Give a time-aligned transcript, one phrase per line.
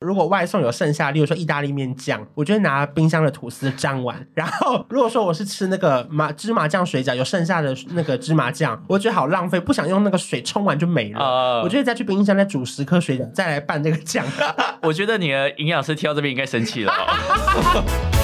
[0.00, 4.26] 如果外送有剩下，例如说意大利面酱，我就会拿冰箱的吐司沾完。
[4.32, 11.20] 然后 如果说我是吃那个麻芝麻酱水饺，有剩下的那个芝麻酱，我觉得好浪费，不想用那个水冲完就没了。
[11.22, 14.24] 啊我就会再去冰箱再煮十颗水饺，再来拌这个酱。
[14.80, 18.10] 我觉得你的营养师听到这边应该生气了、哦。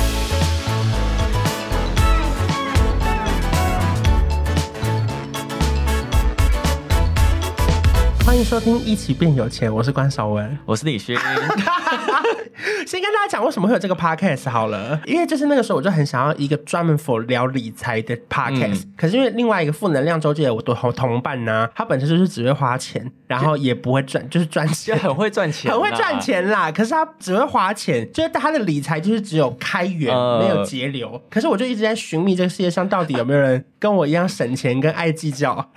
[8.27, 10.59] 欢迎收听《一起变有钱》，我是关少文。
[10.67, 11.17] 我是李勋，
[12.85, 24.99] 先跟大家讲为什么会有这个 podcast 好了，因为就是那个时候我就很想要一个专门 for 聊理财的 podcast，、可是因为另外一个负能量周记的我的同同伴呢、他本身就是只会花钱，然后也不会赚， 就是赚就钱。
[24.99, 26.21] 很会赚钱，很会赚。
[26.21, 31.23] 钱啦，可是他只会花钱，就是他的理财就是只有开源，呃没有节流。
[31.31, 35.71] 可是我就一直在寻觅这个世界上到底有没有人跟我一样省钱跟爱计较。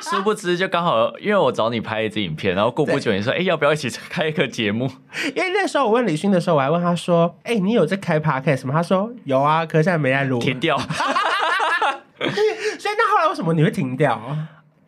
[0.02, 4.90] 殊不知，就刚好因为我找你拍一支影片，然后过不久你说，哎、要不要一起开一个节目？
[5.34, 10.78] 因为那时候我问李勋的时候，我还问他说：“哎、你有在开 podcast 吗？”他说：“有啊，可是现在没在录。”停掉。
[12.18, 12.26] 所
[12.90, 14.20] 以那后来为什么你会停掉？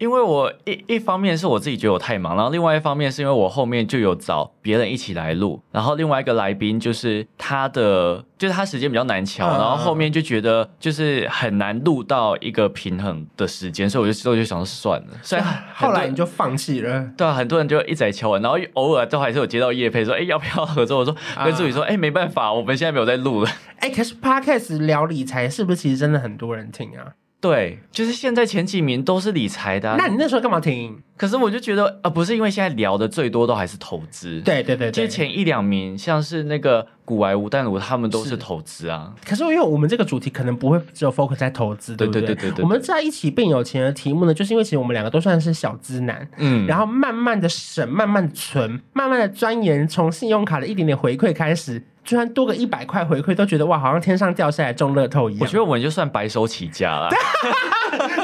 [0.01, 15.09] 因为我一一方面是我自己觉得我太忙，然后另外一方面是因为我后面就有找别人一起来录，然后另外一个来宾就是他的，就是他时间比较难瞧，嗯然后后面就觉得就是很难录到一个平衡的时间，所以我就之后就想说算了。
[15.23, 15.43] 所以
[15.75, 17.07] 后来你就放弃了。
[17.15, 21.01] 对啊，很多人就一直在敲我，然后偶尔都还是有接到叶配说，哎，要不要合作？
[21.01, 23.51] 我说啊跟助理说，哎，没办法，我们现在没有在录了。
[23.81, 27.13] 哎、可是 podcast 聊理财是不是其实真的很多人听啊？
[27.41, 31.03] 对，就是现在前几名都是理财的啊、那你那时候干嘛停？
[31.17, 38.37] 可是我就觉得，呃，不是因为现在聊的最多都还是投资，，对对对对，就是前一两名，像是那个古癌、吴淡如，他们都是是。
[38.37, 39.15] 投资啊。
[39.27, 42.23] 可是因为我们这个主题可能不会只有 focus 在投资，对不对？
[42.23, 42.63] 对对对对。
[42.63, 55.43] 我们在一起变有钱的题目呢，就是因为其实我们两个都算是小资男，嗯，然后慢慢的省，慢慢的存，慢慢的钻研，从信用卡的一点点回馈开始，就算多个一百块回馈，都觉得哇，好像天上掉下来中乐透一样。
[55.43, 57.09] 我觉得我们就算白手起家了。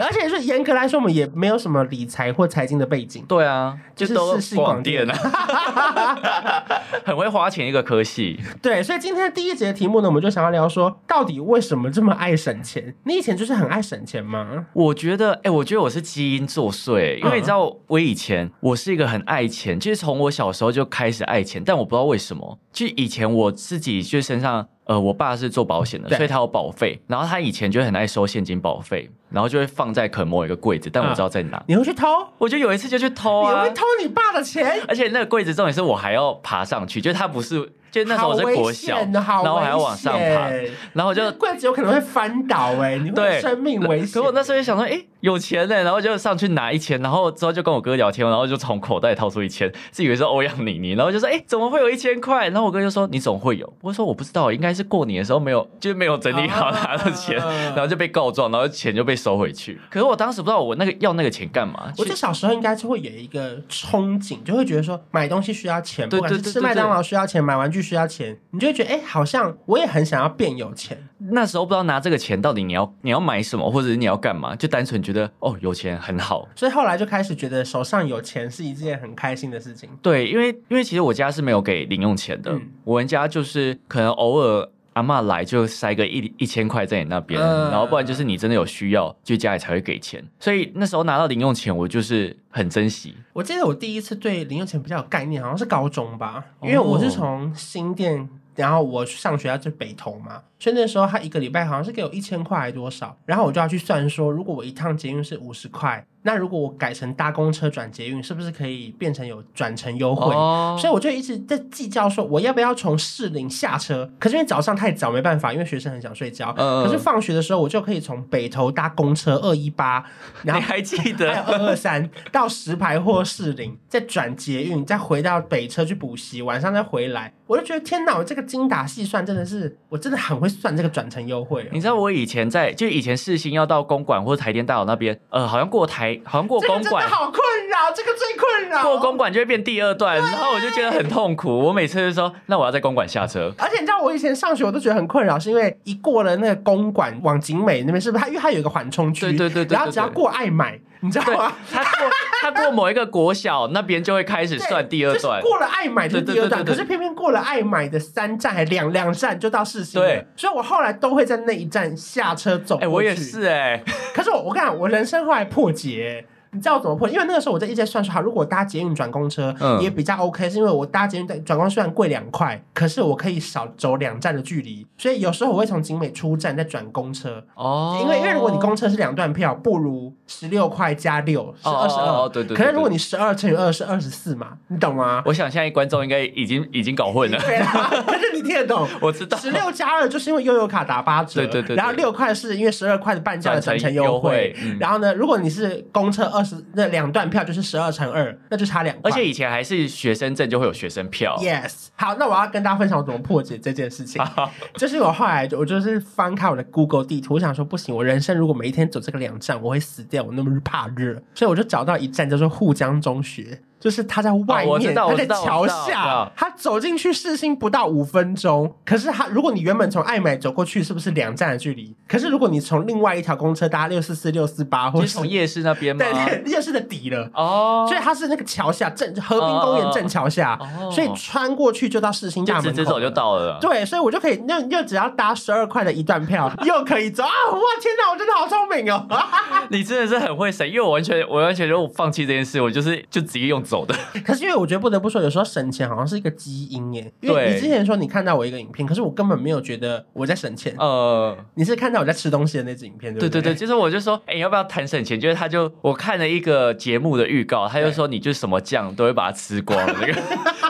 [0.00, 3.24] 而且是严格来说，我们也没有什么理财或财经的背景。
[3.28, 6.64] 对啊，就就是都世事广电电啊，
[7.04, 8.40] 很会花钱一个科系。
[8.60, 12.94] 对，所以今天的第一节的题目呢，我们就想要聊说，到底为什么这么爱省钱？
[13.04, 14.66] 你以前就是很爱省钱吗？
[14.72, 32.06] 我觉得，哎、我觉得我是基因作祟，因为你知道，我以前我是一个很爱钱，就是从我小时候就开始爱钱，但我不知道为什么，就以前我自己就身上，呃，我爸是做保险的，所以他有保费，然后他以前就很爱收现金保费，然后就会放在可能某一个柜子，但我知道在哪，你会去偷？
[32.38, 34.82] 我就有一次就去偷啊你会，偷你爸的钱？
[34.88, 40.48] 而且那个柜子重点是我还要爬上去，就是它不是，就那时候我在国小，然后我还要往上爬
[40.94, 44.20] 然后我就那个柜子有可能会翻倒哎、你生命危险。
[44.20, 52.48] 可我那时候就想说，哎、有钱呢，然后就上去拿一千，然后之后就跟我哥聊天，然后就从口袋掏出一千，是以为是欧阳妮妮，然后就说，哎、怎么会有一千块？
[52.48, 53.70] 然后我哥就说，你总会有。
[53.82, 59.78] 我说我不知道，应该是过年的时候没有，就是没有整理好拿的钱，啊 然后就被告状，然后钱就被收回去。
[59.90, 71.08] 可是我当时不知道我那个要那个钱干嘛，我觉得小时候应该是会有一个憧憬，就会觉得说买东西需要钱，不管是吃麦当劳需要钱，买玩具需要钱，你就会觉得哎、好像我也很想要变有钱。
[71.18, 76.48] 那时候不知道拿这个钱到底你要你要买什么，或者是你要干嘛，就单纯觉得哦有钱很好。
[76.56, 79.88] 所以后来就开始觉得手上有钱是一件很开心的事情。
[80.00, 90.22] 对，因为因为其实我家是没有给零用钱的，嗯我们家就是可能偶尔阿妈来就塞个一一千块在你那边，嗯然后不然就是你真的有需要，就家里才会给钱。
[90.38, 93.14] 所以那时候拿到零用钱，我就是很珍惜。
[93.32, 98.28] 我记得我第一次对零用钱比较有概念，好像是高中吧，因为我是从新店。
[98.54, 110.32] 然后我上学要去北投嘛，所以那时候他一个礼拜好像是给我一千块还多少，然后我就要去算说，如果我一趟捷运是五十块，那如果我改成搭公车转捷运，是不是可以变成有转乘优惠？
[110.32, 114.08] 哦所以我就一直在计较说，我要不要从士林下车？
[114.20, 116.54] 可是因为早上太早没办法，因为学生很想睡觉。
[116.56, 120.04] 嗯可是放学的时候，我就可以从北头搭公车二一八，
[120.44, 121.32] 然后你还记得？
[121.42, 127.32] 二二三到石牌或士林，再转捷运，再回到北车去补习，晚上再回来。
[127.48, 131.66] 我就觉得天哪，我这个精打细算真的是，我真的很会算这个转乘优惠、哦。
[131.72, 138.82] 你知道我以前在，就以前世新要到公馆或者台电大楼那边，呃，好像过台，好像过公馆，好困扰，这个最困扰。
[138.82, 141.58] 过公馆就会变第二段，然后我就觉得很痛苦。
[141.58, 143.52] 我每次就说，那我要在公馆下车。
[143.58, 149.22] 而且你知道，我以前上学我都觉得很困扰，是因为一过了那个公馆往景美那边，是不是它因为它有一个缓冲区？
[149.22, 151.52] 对对对对对然后只要过爱买，你知道对吗？
[151.70, 152.10] 他过
[152.42, 155.40] 他过某一个国小那边就会开始算第二段。
[155.42, 160.00] 就是，过了爱买的第二段，可是偏偏过了爱买的三站还两两站就到市心
[160.36, 162.94] 所以我后来都会在那一站下车走过哎、去。
[162.94, 163.82] 我也，是哎、
[164.14, 167.08] 可是我我跟你讲，我人生后来破解，你知道我怎么破？
[167.08, 177.42] 因为那个时候我在一直在算说，好，如果搭捷运转公车、嗯也比较 OK，是因为我搭捷运转公车虽然贵两块，可是我可以少走两站的距离，所以有时候我会从景美出站再转公车。
[177.54, 185.22] 哦，因为因为如果你公车是两段票，不如十六块加六是哦二十二，哦哦对对对可是如果你十二乘以二是二十四嘛，你懂吗？
[185.24, 188.86] 我想现在观众应该已经已经搞混了，对啊，可是你听得懂。
[189.00, 189.38] 我知道。
[189.38, 199.10] 十六加二就是因为悠游卡打八折，对对对对然后六块是因为十二块的半价的转乘优惠，嗯然后呢，如果你是公车二十那两段票就是十二乘二，那就差两块。
[199.10, 204.22] 而且以前还是学生证就会有学生票，Yes，好，那我要跟大家分享我怎么破解这件事情。
[204.76, 213.60] 就是我后来我就是翻开我的 Google 地图，我想说不行，我人生如果每一天走这个两站，我会死掉，我那么怕热，所以我就找到一站叫做沪江中学。
[213.82, 218.74] 就是他在外面，他在桥下，他走进去世新不到五分钟。
[218.84, 221.94] 可是他，如果你原本从爱买走过去，是不是两站的距离？
[222.08, 226.04] 可是如果你从另外一条公车搭六四四、六四八，或是从夜市那边吗？
[226.04, 233.12] 对对夜市的底了，哦，所以它是那个桥下正和平公园正桥下，哦所以穿过去就到世新大门口直直走就。
[233.12, 233.58] 到了。
[233.60, 237.28] 对，所以我就可以，那又只要搭十二块的一段票， 又可以走啊！
[237.50, 239.06] 哇，天哪，我真的好聪明哦！
[239.68, 243.94] 你真的是很会省，因为我完全我完全就放弃这件事，我就是就直接用走的。
[244.22, 247.10] 可是因为我觉得不得不说，有时候省钱好像是一个基因耶。
[247.20, 250.74] 因为对你之前说你看到我一个影片，可是我根本没有觉得我在省钱。
[250.78, 255.18] 呃，你是看到我在吃东西的那支影片，对对对就是我就说，哎、要不要谈省钱？
[255.18, 260.14] 就是他就我看了一个节目的预告，他就说你就什么酱都会把它吃光 个，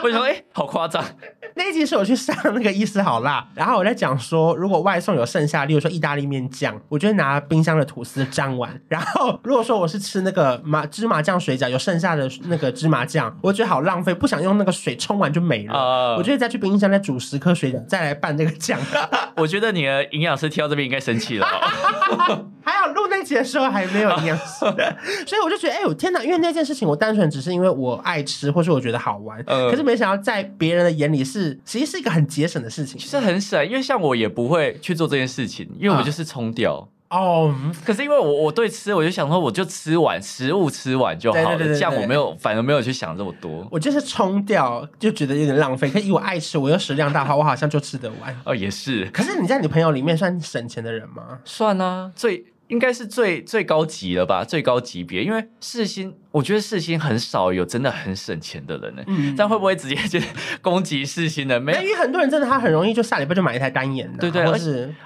[0.03, 1.03] 我就说，哎、好夸张。
[1.55, 8.81] 那一集是我去上那个医师好辣，然后我在讲说，如果外送有剩下，例如说意大利面酱，我就会拿冰箱的吐司沾完。
[8.87, 15.73] 然后如果说我是吃那个麻芝麻酱水饺，有剩下的那个芝麻酱，我觉得好浪费，不想用那个水冲完就没了。
[15.73, 18.79] 呃我就会再去冰箱再煮十颗水饺，再来拌这个酱。
[19.37, 22.45] 我觉得你的营养师听到这边应该生气了、哦。
[22.65, 24.59] 还好录那集的时候还没有营养师，
[25.25, 26.23] 所以我就觉得，哎、呦天哪！
[26.23, 32.99] 因为那件事情，我单纯只是因为我爱吃，或是我觉得好玩，呃可是没想到在别人的眼里是，其实是一个很节省的事情。
[32.99, 36.87] 其实很省，因为像我也不会去做这件事情，因为我啊就是冲掉。
[37.13, 43.67] 哦，嗯可是因为我我对吃，我就想说，我就吃完食物吃完就好了，对对对对对这样我没有反而没有去想这么多。
[43.69, 45.87] 我就是冲掉，就觉得有点浪费。
[45.89, 48.35] 可以我爱吃，我又食量大的话，我好像就吃得完。
[48.45, 51.39] 哦，也是，可是你在你朋友里面算省钱的人吗？
[51.45, 55.23] 算啊，最应该是最最高级了吧，最高级别。
[55.23, 59.03] 因为世新，我觉得世新很少有真的很省钱的人呢。
[59.05, 60.19] 嗯这样会不会直接就
[60.63, 61.59] 攻击世新的？
[61.59, 64.41] 没有因，为很多人真的他很容易就下礼拜就买一台单眼的，对对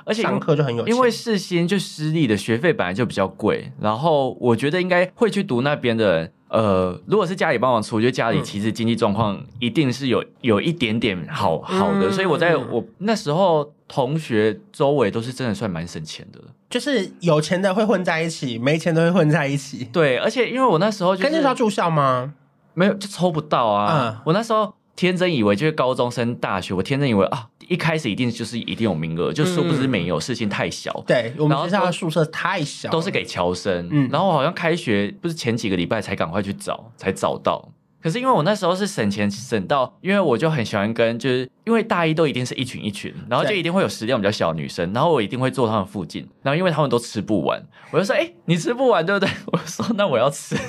[0.05, 6.31] 而且上课就很有钱，因为世新就私立的学费本来就比较贵，然后我觉得应该会去读那边的人。
[6.49, 16.39] 呃，如果是家里帮忙出，我觉得家里嗯其实经济状况一定是有有一点点好好的，嗯所以我在我那时候同学周围都是真的算蛮省钱的。
[16.69, 19.89] 就是有钱的会混在一起，没钱的会混在一起。
[19.91, 22.33] 对，而且因为我那时候就是跟那时候住校吗？
[22.73, 24.15] 没有就抽不到啊。
[24.15, 30.91] 嗯我那时候天真以为就是高中升大学，我天真以为啊，一开始一定就是一定有名额，就殊不知没有，事情太小。
[31.05, 37.67] 对我们然后学校的宿舍太小，都是给侨生，嗯然后我好像开学不是前几个礼拜才赶快去找，才找到。
[38.01, 47.61] 可是因为我那时候是省钱省到，因为我就很喜欢跟，就是因为大一都一定是一群一群，然后就一定会有食量比较小的女生，然后我一定会坐她们附近，然后因为她们都吃不完，
[47.91, 49.29] 我就说，哎、你吃不完对不对？
[49.51, 50.55] 我说那我要吃。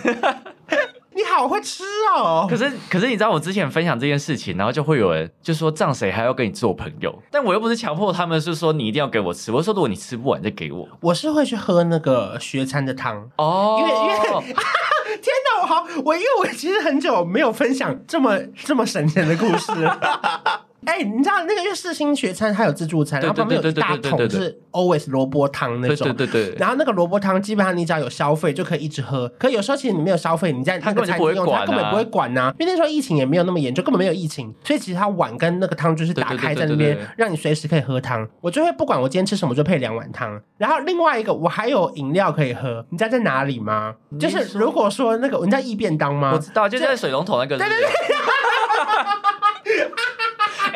[1.18, 1.82] 你好会吃
[2.14, 2.56] 哦可。
[2.56, 7.12] 是可是你知道我之前分享这件事情，然后就会有人就说这样谁还要跟你做朋友？
[7.28, 9.50] 但我又不是强迫他们，是说你一定要给我吃。
[9.50, 10.88] 我说如果你吃不完再给我。
[11.00, 14.54] 我是会去喝那个学餐的汤，哦因为因为
[15.20, 20.67] 天哪，我好，我因为我其实很久没有分享这么这么省钱的故事了。
[20.84, 26.14] 哎、你知道那个因为世新学餐它有自助餐，对然后旁边有一大桶对对对对是 always 萝卜汤那种。
[26.14, 38.26] 对对对，然后那个萝卜汤基本上你只要有消费就可以一直喝，可有时候其实你没有消费，你在那个餐厅用，他根本不会管呐、因为那时候疫情也没有那么严重，根本没有疫情，所以其实它碗跟那个汤就是打开在那边让你随时可以喝汤。
[38.40, 40.40] 我就会不管我今天吃什么，就配两碗汤。
[40.56, 43.94] 然后另外一个我还有饮料可以喝，你知道在哪里吗？
[44.18, 46.32] 就是如果说那个你知道易便当吗？
[46.34, 47.58] 我知道，就在水龙头那个。
[47.58, 47.88] 对对对。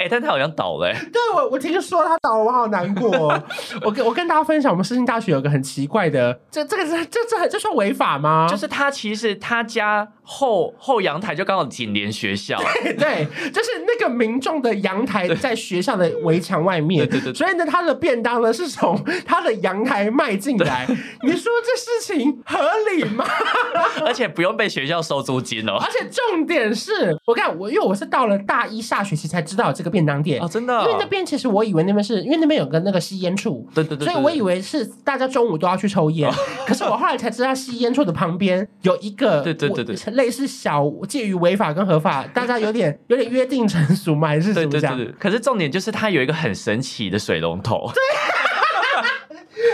[0.02, 3.42] 哎、但他好像倒了、欸，对我，我听说他倒了，我好难过哦、
[3.85, 8.47] 我跟我跟大家分享，我们世新大学有个很奇怪的，这这个是这这这算违法吗？
[8.50, 12.58] 就是他其实他家后后阳台就刚好紧连学校，
[12.98, 20.86] 对，就是那个民众的阳台在学校的围墙外面，对对对所以呢，他的便当呢是从他的阳台卖进来。
[21.24, 22.58] 你说这事情合
[22.92, 23.24] 理吗？
[24.04, 25.76] 而且不用被学校收租金哦。
[25.80, 25.88] 而。
[25.92, 30.40] 且重点是我看我，因为我是到了大一下学期才知道这个便当店。
[30.42, 36.32] 哦，真的哦、因为那边其实我以为那边是因为那边有个那个吸烟处，对对对对所以我以为是大家中午都要去抽烟。
[36.66, 39.94] 可是我后来才知道，吸烟处的旁边有一个对对对对。
[39.94, 44.97] 我类似小介于违法跟合法，大家有点有点约定成熟嘛，还是怎么这样？
[44.97, 48.00] 对对对对，可是重点就是它有一个很神奇的水龙头， 对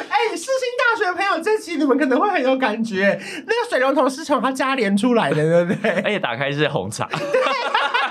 [0.08, 3.18] 哎，世新大学的朋友，这期你们可能会很有感觉。
[3.46, 5.90] 那个水龙头是从他家连出来的，对不对？
[6.02, 7.08] 而且打开是红茶，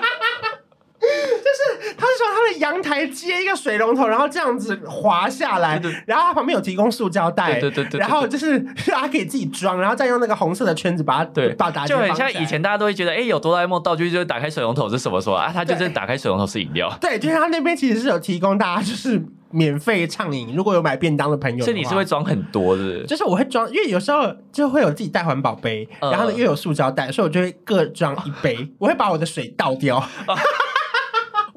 [2.52, 6.04] 的阳台接一个水龙头，然后这样子滑下来，对对。
[6.06, 8.52] 然后他旁边有提供塑胶袋，对对对然后就是
[8.86, 15.22] 让他可以自己装，然后再用那个红色的圈子把它对，把它打就很像以前大家都会觉得，哎、有哆啦 A 梦道具就是打开水龙头是什么？
[15.22, 15.52] 说啊？
[15.54, 23.04] 他就是打开水龙头是饮料，对，就是他那边其实是有提供大家就是免费畅饮，如果有买便当的朋友的，所以你是会装很多的。
[23.06, 26.12] 就是我会装，因为有时候就会有自己带环保杯，嗯。
[26.12, 29.98] 然后呢又有塑胶袋，所以我就会各装一杯， 我会把我的水倒掉，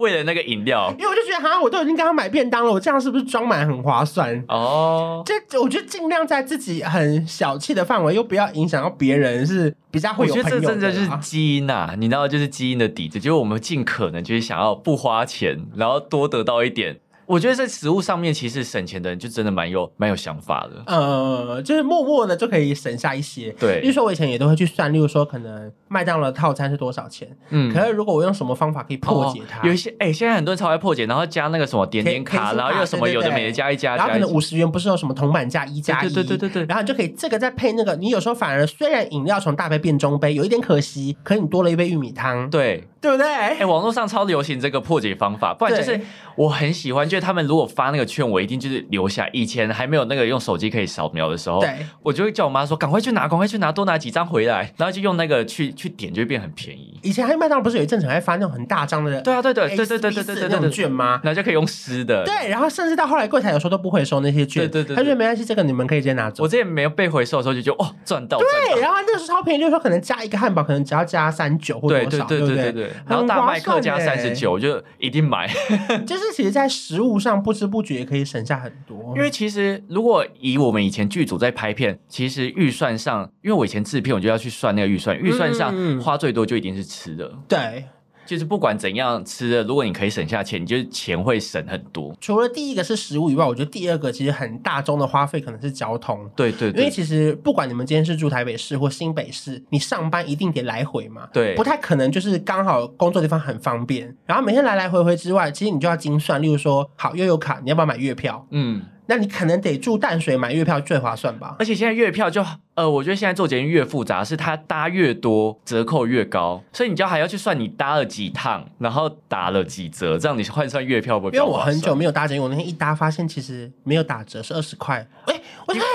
[0.01, 4.43] 为了那个饮料因为我就觉得好像我都已经跟他买便当了，我这样是不是装满很划算？
[4.49, 16.99] 哦，这我觉得尽量在自己很小气的范围，又不要影响到别人，是比较会有我觉得这真的是基因呐、你知道，就是基因的底子，就是我们尽可能就是想要不花钱，然后多得到一点。
[17.31, 20.83] 我觉得在食物上面，其实省钱的人就真的蛮有蛮有想法的。
[20.87, 23.53] 呃，就是默默的就可以省下一些。
[23.53, 43.27] 对例如说，我以前也都会去算，例如说，可能麦当劳套餐是多少钱，嗯，可是如果我用什么方法可以破解它，哦有一些哎、现在很多人超爱破解，然后加那个什么点点卡，然后又什么有的没的加一加然后可能五十元不是有什么铜板价一加一，对对对对对然后你就可以这个再配那个，你有时候反而虽然饮料从大杯变中杯有一点可惜，可是你多了一杯玉米汤，对，对不对？
[43.27, 45.99] 哎、网络上超流行这个破解方法，不然就是
[46.37, 49.29] 我很喜欢，就是他们如果发那个券，我一定就是留下。
[49.33, 56.99] 以前还没有那个用手机可以扫描的时候，对我就会叫我妈说赶快去拿，赶快去拿，多拿几张回来，然后就用那个去 去点，就会变很便宜。
[57.03, 61.21] 以前还有麦当劳不是有一阵子还发那种很大张的对啊，对对对对对对对对那种券吗？
[61.23, 62.25] 然后就可以用湿的。
[62.25, 66.49] 对，然后甚至到后来柜台有时候都不会收那些券，对对对对他说没关系，这个你们可以直接拿走我。
[66.49, 75.47] 之前没有被回收的时候就觉得哦赚到赚对，然后那个时候超便宜，就是说可能加一个汉堡，可能只要加三九或对多少，对对不对对对，然后大麦克加三十，九，我就一定买。
[76.07, 79.13] 就是其实，在食物上不知不觉也可以省下很多。
[79.17, 87.31] 因为其实如果以我们以前剧组在拍片，其实预算上，因为我以前制片，我就要去算那个预算，预算上花最多就一定是吃的。
[87.49, 87.85] 对，
[88.31, 92.15] 就是不管怎样吃的，如果你可以省下钱，你就是钱会省很多。
[92.21, 96.31] 除了第一个是食物以外，我觉得第二个其实很大宗的花费可能是交通。
[96.37, 108.47] 对对对，因为其实不管你们今天是住台北市或新北市，你上班一定得来回嘛，对不太可能就是刚好工作地方很方便，然后每天来来回回之外，其实你就要精算，例如说，好悠游卡，你要不要买月票？
[108.53, 108.81] 嗯，
[109.11, 111.57] 那你可能得住淡水买月票最划算吧？
[111.59, 121.49] 而且现在月票就呃，我觉得现在做捷运越复杂，是它搭越多折扣越高，所以你就还要去算你搭了几趟，然后打了几折，这样你换算月票会不因为？
[121.49, 125.05] 我很久没有搭捷运，我那天一搭发现其实没有打折，是二十块。
[125.27, 125.87] 哎，我觉得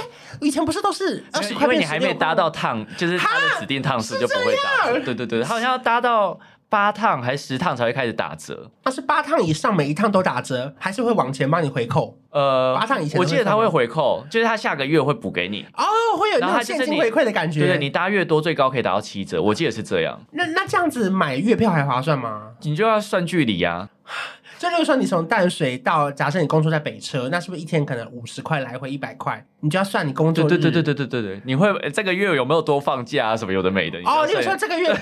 [0.41, 4.99] 以前不是都是二十块，因为你还没搭到趟，就是它的指定趟数就不会打折。
[5.05, 6.37] 对对对，它好像要搭到
[6.69, 8.69] 八趟还是十趟才会开始打折。
[8.83, 12.17] 那是八趟以上，每一趟都打折，还是会往前帮你回扣？
[12.31, 15.65] 呃，八趟以前我记得他会回扣，就是他下个月会补给你。
[15.73, 15.85] 哦，
[16.19, 17.61] 会有然那种现金回馈的感觉。
[17.61, 20.19] 对对，你搭越多，最高可以达到七折，我记得是这样。
[20.31, 22.51] 那那这样子买月票还划算吗？
[22.61, 23.89] 你就要算距离啊，
[24.59, 29.45] 就例如说，你从淡水到，假设你工作在北车，那是不是一天可能五十块来回一百块？
[29.61, 30.49] 你就要算你工作日。
[30.49, 33.37] 对对对对对对对对，你会呃这个月有没有多放假啊？
[33.37, 33.99] 什么有的没的？
[34.03, 34.93] 哦，例如说算这个月。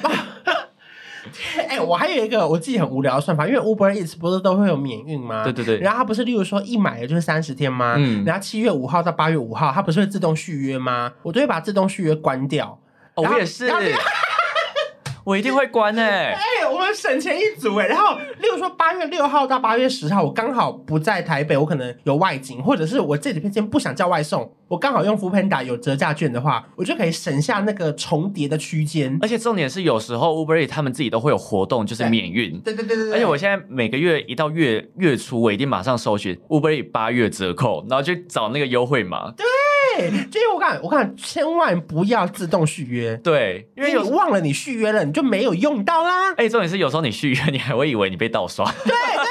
[1.69, 5.43] 哎、我还有一个我自己很无聊的算法，因为 Uber Eats 不是都会有免运吗？
[5.43, 7.95] 对对对然后它不是，例如说一买的就是三十天吗？
[7.97, 11.11] 嗯然后七月五号到八月五号，它不是会自动续约吗？
[11.23, 12.79] 我都会把自动续约关掉。
[13.15, 13.71] 哦，我也是，
[15.23, 16.41] 我一定会关 哎、哎、
[16.91, 17.85] 省钱一族哎。
[17.85, 29.17] 然后，例如说八月六号到八月十号，我刚好不在台北，我可能有外景，或者是我这几天不想叫外送，我刚好用 f o o Panda 有折价券的话，我就可以省下那个重叠的区间。
[29.21, 32.59] 而且重点是有时候 Uber 他们自己都会有活动，就是免运。
[32.61, 39.31] 对对对对对，而且我现在每个月一到月月初，我一定马上搜寻 Uber Eats 八月折扣，然后就找那个优惠码。
[39.31, 39.45] 对，
[40.31, 46.33] 就因为我看我看，千万不要自动续约，对，因为你忘了你续约了，你就没有用到啦。
[46.35, 48.65] 哎，重点是有时候你续约，你还会以为你被盗刷。
[48.83, 49.25] 对对，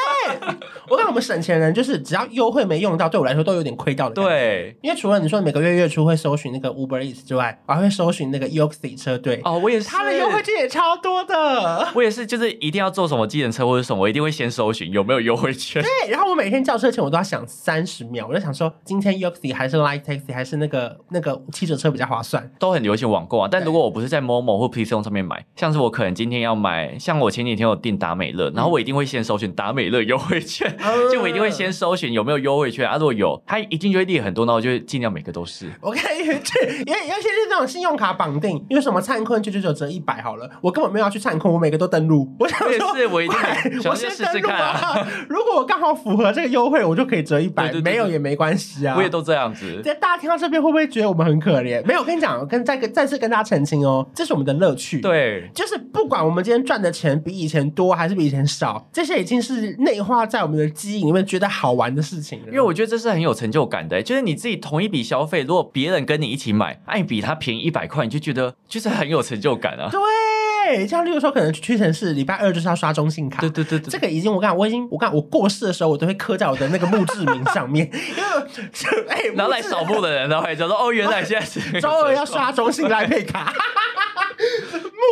[0.93, 10.43] 我看看我们省钱人，就是只要优惠没用到，对我来说都有点亏掉的。，对，因为除了你说每个月月初会搜寻那个 Uber Eats 之外，我还会搜寻那个 Yoxi 车队，哦，我也是，它的优惠。
[10.43, 11.89] 券也超多的。
[11.95, 15.81] 我也是，就是一定要坐什么计程车或者什么，我一定会先搜寻有没有优惠券。
[15.81, 22.51] 对，然后我每天叫车前我都要想三十秒，我就想说今天 Yoxi 还是 Light Taxi 还是那个那个汽车车比较划算。
[22.59, 30.82] 都很流行网购啊，但如果我不是在 Momo 或 p c 上面买，像是我可能今天要买，像我前几天有订达美乐，然后我一定会先搜寻达美乐优惠券，嗯
[31.13, 35.71] 就我一定会先搜寻有没有优惠券啊，如果有，他一定就会列很多，那我就会尽量每个都是。
[35.81, 42.29] 我看因为这，因为尤其是那种信用卡绑定，因为什么灿坤九九九折一百好了，我根本没有要去灿坤，我每个都登录。
[42.39, 43.37] 我想也说，是，我一定
[43.89, 45.09] 我先登录就试试看啊啊，！
[45.29, 48.95] 如果我刚好符合这个优惠，我就可以折一百，没有也没关系啊。
[48.97, 49.81] 我也都这样子。
[49.83, 51.85] 对，大家听到这边会不会觉得我们很可怜？
[51.85, 55.01] 没有，我跟你讲，我跟再跟再次跟大家澄清哦，这是我们的乐趣。。
[55.01, 62.41] 对，就是不管我们今天赚的钱比以前多还是比以前少，这些已经是内化在我们的基因里面，觉得好玩的事情。
[62.47, 69.89] 因为我觉得这是很有成就感的，就是你自己同一笔消费，如果别人跟你一起买，哎、你比他便宜一百块，你就觉得就是很有成就感啊。
[69.91, 83.53] 对，像例如说，可能屈臣氏礼拜二就是要刷中信卡，对对对对这个已经我看我已经我看我过世的时候，我都会刻在我的那个墓志铭上面， 因为哎，然后来扫墓的人，然后还知道说，哦，原来现在是 周二要刷中信来配卡，墓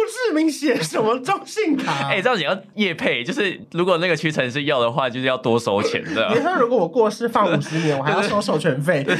[0.08, 2.08] 志铭写什么中信卡？
[2.08, 9.04] 哎、这样你要夜配，就是如果那个屈臣氏要的话，就是要多收钱的 你的，说如果我过世放五十年，我还要收授权费，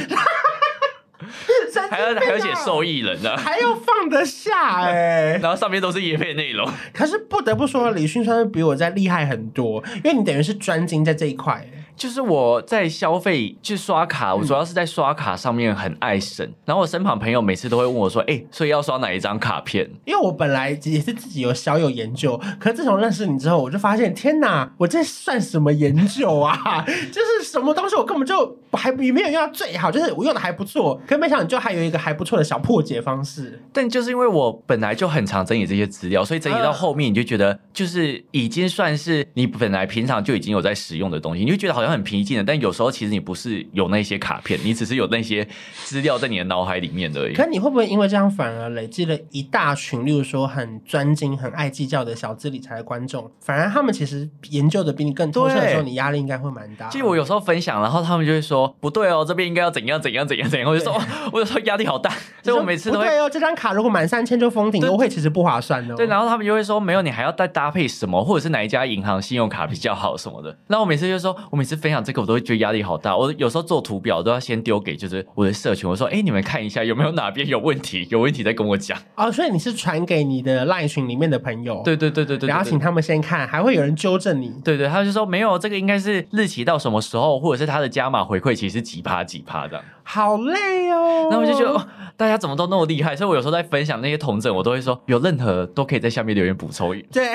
[1.89, 6.67] 还要还要写受益人的，还要放得下哎、 然后上面都是叶配内容。
[6.93, 11.80] 可是不得不说，李迅算是比我在厉害很多，因为你等于是专精在这一块、欸。
[11.95, 16.47] 就是我在消费，去刷卡，我主要是在刷卡上面很爱省。
[16.65, 26.83] 然后我身旁朋友每次都会问我说：“哎、所以要刷哪一张卡片因为我本来也是自己有小有研究，可是自从认识你之后，我就发现，天哪，我这算什么研究啊？
[27.11, 42.43] 就是什么东西我根本就还比没有用到最好，就是我用的还不错，可没想到你就还有一个还不错的小破解方式。？”但就是因为我本来就很常整理这些资料，所以整理到后面你就觉得，就是已经算是你本来平常就已经有在使用的东西，你就觉得好像很平静的。
[42.43, 45.47] 但有时候其实你不是有那些卡片，你只是有那些
[45.83, 47.33] 资料在你的脑海里面而已。
[47.33, 56.89] 可你会不会因为这样反而累积了一大群，例如说很专精、很爱计较的小资理财的观众，反而他们其实研究的比你更透彻的时候，你压力应该会蛮大。
[56.89, 61.01] 其实我有时候分享，然后他们就会说不对哦，这边应该要怎样怎样怎样怎样，我就说，哦
[61.33, 62.09] 我有时候压力好大，
[62.43, 65.95] 所以我每次都会不对哦，这张卡如果满三千就封顶，优惠其实不划算哦。
[65.95, 70.55] 对，然后他们就会说没有，你还要再搭配什么，或者是哪一家银行信用卡比较好什么的。
[70.67, 73.15] 那我每次就说，我每次分享这个，我都会觉得压力好大。
[73.15, 78.97] 我有时候做图表都要先丢给就是我的社群，我说，哎，你们看一下有没有哪边有问题，有问题再跟我讲。
[79.15, 84.53] 哦，所以你是传给你的赖群里面的朋友，对对对对对对然后请他们先看，还会有人纠正你。
[84.63, 89.83] 对对，他就说没有，这个应该是日期到什么时候，或者是他的加码回馈其实几趴几趴这样。
[90.03, 91.27] 好累哦。
[91.29, 96.91] 然后我就觉得、哦、大家怎么都那么厉害，所以我有时候在分享那些同整，我都会说有任何都可以在下面留言补充。
[96.91, 97.25] 对对，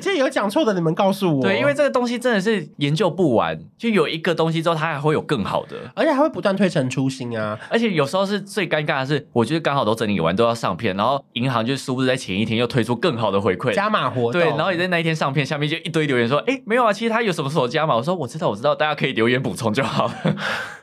[0.00, 1.42] 这有讲错的，你们告诉我。
[1.42, 5.76] 对，因为这个东西真的是研究不完，就有一个东西之后，它还会有更好的。
[5.94, 7.58] 而且还会不断推陈出新啊。
[7.68, 13.72] 而且有时候是最尴尬的是，我就是刚好都整理完都要上片，然后银行就殊不知在前一天又推出更好的回馈。
[13.74, 17.94] 加码活动，对，然后也在那一天上片，下面就一堆留言说，哎，没有啊，其实他有什么时候加码？
[17.94, 20.14] 我说我知道，我知道，大家可以留言补充就好了。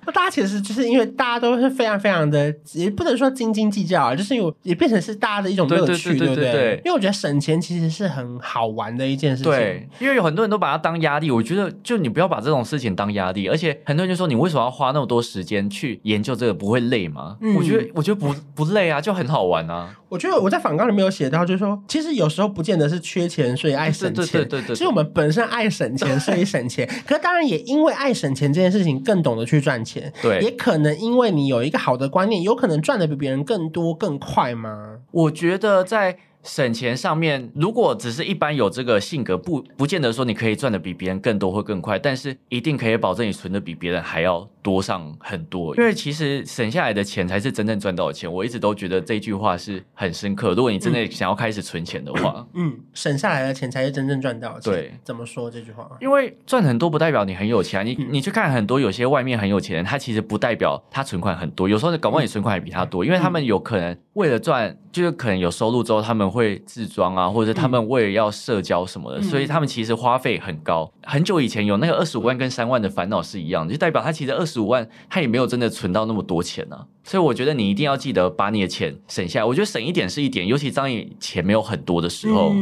[0.05, 9.51] 那大家其实就是因为大家都是非常非常的，也不能说斤斤计较啊，就是有也变成是大家的一种乐趣，对不对对因为我觉得省钱其实是很好玩的一件事情。
[9.51, 17.37] 对，因为有很多人都把它当压力，我觉得就你不要把这种事情当压力，而且很多人就说你为什么要花那么多时间去研究这个，不会累吗？
[17.41, 19.95] 嗯我觉得我觉得不不累啊，就很好玩啊。
[20.09, 34.97] 我觉得我在访纲里面有写到，就是说，其实有时候不见得是缺钱所以爱省钱，对对对对对对其实我们本身爱省钱所以省钱， 可是当然也因为爱省钱这件事情更懂得去赚钱，对也可能因为你有一个好的观念，有可能赚的比别人更多更快吗？
[35.11, 45.75] 我觉得在省钱上面，如果只是一般有这个性格，不不见得说你可以赚的比别人更多或更快，但是一定可以保证你存的比别人还要多上很多。
[45.75, 50.53] 因为其实省下来的钱才是真正赚到的钱，我一直都觉得这句话是很深刻。
[50.53, 54.73] 如果你真的想要开始存钱的话，嗯，省下来的钱才是真正赚到的钱。
[54.73, 55.89] 对，怎么说这句话？
[55.99, 70.91] 因为赚很多不代表你很有钱啊，你你去看很多有些外面很有钱人，他其实不代表他存款很多，有时候搞不好你存款还比他多，因为他们有可能为了赚，就是可能有收入之后他们会自装啊，或者他们为了要社交什么的，所以他们其实花费很高。
[71.03, 76.77] 很久以前有那个二十五万跟三万的烦恼是一样的，就代表他其实二十十五万他也没有真的存到那么多钱呢。
[77.03, 82.53] 所以我觉得你一定要记得把你的钱省下来，我觉得省一点是一点，尤其当你钱没有很多的时候。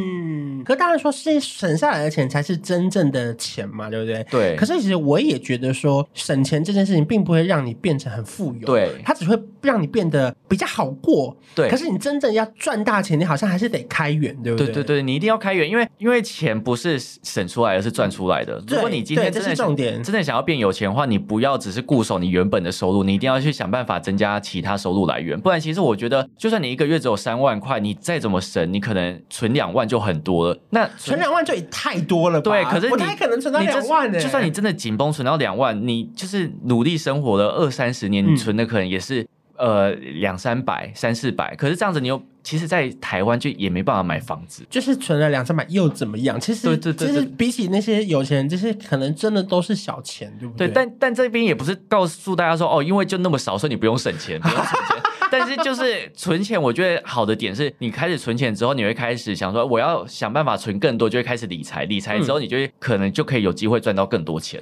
[0.59, 4.23] 嗯，可当然说是省下来的钱才是真正的钱嘛，对不对？
[4.29, 11.35] 对，可是其实我也觉得说，省钱这件事情并不会让你变成很富有，对它只会让你变得比较好过。
[11.55, 18.59] 对可是你真正要赚大钱，你好像还是得开源，对不对对对对，你一定要开源，因为因为钱不是省出来，而是赚出来的。
[18.61, 25.39] 对如果你今天真的是重点真的想要变有钱的话，你不要只是固守你原本的收入，你一定要去想办法增加其他收入来源。
[25.39, 30.48] 不然，其实我觉得，就算你一个月只有三万块，你再怎么省，你可能存两万就很多了。
[30.71, 32.51] 那存两万就也太多了吧？
[32.51, 39.25] 对，可是不你太可能存到两万呢、就算你真的紧绷存到两万，你就是努力生活了二三十年，嗯你存的可能也是、
[39.57, 41.55] 呃两三百、三四百。
[41.55, 44.65] 可是这样子，你又其实，在台湾就也没办法买房子。
[44.69, 46.39] 就是存了两三百又怎么样？
[46.39, 50.73] 其实对对对对其实比起那些有钱人，这些可能真的都是小钱，对不对，对？
[50.73, 54.97] 但但这边也不是告诉大家说哦，因为就那么少，所以你不用省钱，不用省钱。
[55.31, 61.85] 但是就是存钱，我觉得好的点是你开始存钱之后，你会开始想说我要想办法存更多，就会开始理财。
[61.85, 64.61] 理财之后，你就会可能就可以有机会赚到更多钱。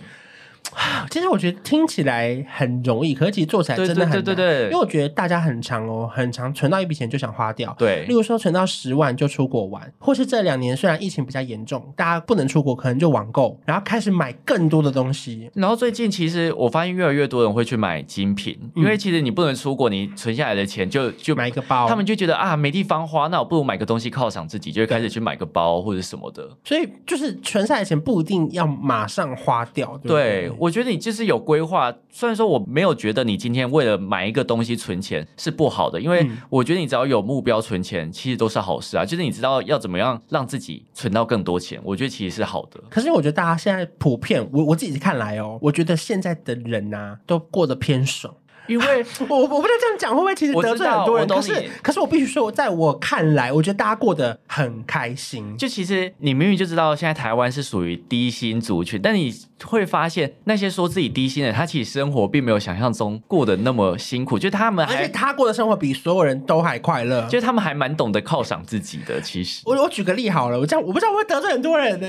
[1.10, 4.12] 其实我觉得听起来很容易，可是其实做起来真的很难。
[4.12, 7.76] 对对对对对因为我觉得大家很长哦，很长，存到一笔钱就想花掉。
[7.78, 15.50] 对例如说存到十万就出国玩，或是这两年虽然疫情比较严重，大家不能出国，可能就网购，然后开始买更多的东西。
[15.56, 26.48] 然后最近其实我发现越来越多人会去买精品，因为其实你不能出国，你存下来的钱就就买一个包他们就觉得啊没地方花，那我不如买个东西犒赏自己，就会开始去买个包或者什么的。
[26.64, 31.94] 所以就是存下来的钱不一定要马上花掉，对对对，我觉得你就是有规划。
[32.10, 39.06] 虽然说我没有觉得你今天为了买一个东西存钱是不好的，因为嗯我觉得你只要有目标存钱，其实都是好事啊。
[39.06, 42.82] 就是你知道要怎么样让自己存到更多钱，我觉得其实是好的。
[42.90, 48.34] 可是我觉得大家现在普遍，我我自己看来哦，我觉得现在的人呐、都过得偏爽。
[48.68, 55.58] 因为 我我不知道这样讲会不会其实得罪很多人，可是可是我必须说，在我看来，我觉得大家过得很开心。
[55.58, 67.26] 就其实你明明就知道现在台湾是属于低薪族群，但你会发现那些说自己低薪的，他其实生活并没有想象中过得那么辛苦，就他们而且他过的生活比所有人都还快乐。
[67.28, 69.20] 就他们还蛮懂得犒赏自己的。
[69.22, 72.08] 其实，我我举个例好了，我这样我不知道会得罪很多人呢、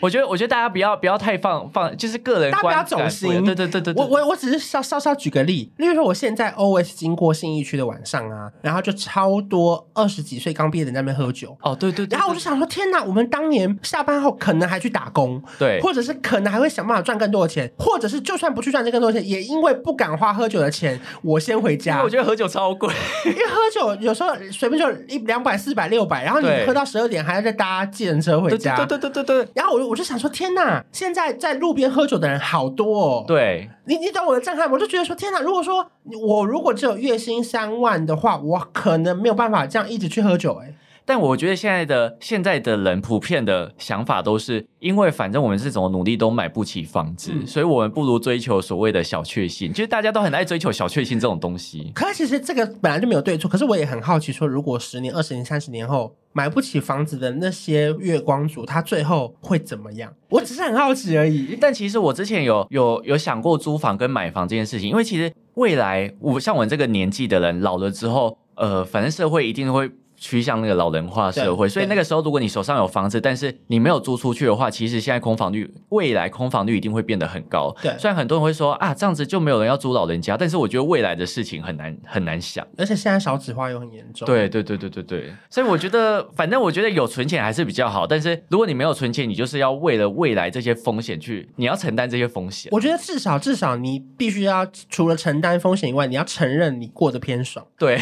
[0.00, 3.44] 我觉得我觉得大家不要不要太放放，就是个人大家不要走心。
[3.44, 11.56] 对对对对对，我我我只是稍稍稍举个例，例如说我现在 always 经过信义区的晚上啊，然后就超多二十几岁刚毕业的人在那边喝酒。
[11.62, 13.02] 哦对对对，然后我就想说，天哪！
[13.02, 22.02] 我们当年下班后可能还去打工，对或者是可能还会想办法赚更多的钱，或者是就算不去赚这更多的钱，也因为不敢花喝酒的钱，我先回因为家。
[22.02, 22.92] 我觉得喝酒超贵。
[23.26, 28.76] 因为喝酒有时候随便就一两百、四百、六百，然后你喝到十二点还要再搭计程车回对家。
[28.76, 30.84] 对对对对对然后我就我就想说，天哪！
[30.92, 34.70] 现在在路边喝酒的人好多哦。，对，你你懂我的震撼？
[34.70, 35.40] 我就觉得说，天哪！
[35.40, 35.86] 如果说
[36.26, 40.74] 我如果只有月薪三万的话，我可能没有办法这样一直去喝酒、哎，
[41.06, 49.72] 但我觉得现在的现在的人普遍的想法都是，因为反正我们是怎么努力都买不起房子，嗯所以我们不如追求所谓的小确幸。
[49.72, 51.92] 其实大家都很爱追求小确幸这种东西。
[51.94, 60.12] 可是其实这个本来就没有对错，可是我也很好奇，说如果十年、二十年、三十年后买不起房子的那些月光族，他最后会怎么样？
[60.28, 61.56] 我只是很好奇而已。
[61.60, 69.88] 但其实我之前有有有想过租房跟买房这件事情，因为其实未来我像我这个年纪的人老了之后，呃，反正社会一定会。
[70.16, 77.74] 趋向那个老人化社会，所以那个时候，如果你手上有房子，但是你没有租出去的话，其实现在空房率，未来空房率一定会变得很高。
[77.82, 82.66] 对虽然很多人会说啊，这样子就没有人要租老人家，但是我觉得未来的事情很难很难想。
[82.78, 84.26] 而且现在少子化又很严重。
[84.26, 88.06] 对对对对对对，所以我觉得，反正我觉得有存钱还是比较好。
[88.06, 92.70] 但是如果你没有存钱，你就是要为了未来这些风险去，你要承担这些风险。
[92.72, 97.66] 我觉得至少至少你必须要除了承担风险以外，你要承认你过得偏爽。
[97.78, 97.98] 对，